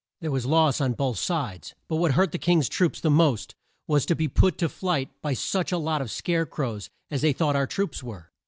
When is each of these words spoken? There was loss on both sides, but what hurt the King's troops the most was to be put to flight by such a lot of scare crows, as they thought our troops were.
There 0.19 0.31
was 0.31 0.47
loss 0.47 0.81
on 0.81 0.93
both 0.93 1.19
sides, 1.19 1.75
but 1.87 1.97
what 1.97 2.13
hurt 2.13 2.31
the 2.31 2.39
King's 2.39 2.67
troops 2.67 2.99
the 2.99 3.11
most 3.11 3.53
was 3.85 4.03
to 4.07 4.15
be 4.15 4.27
put 4.27 4.57
to 4.57 4.67
flight 4.67 5.11
by 5.21 5.35
such 5.35 5.71
a 5.71 5.77
lot 5.77 6.01
of 6.01 6.09
scare 6.09 6.47
crows, 6.47 6.89
as 7.11 7.21
they 7.21 7.33
thought 7.33 7.55
our 7.55 7.67
troops 7.67 8.01
were. 8.01 8.31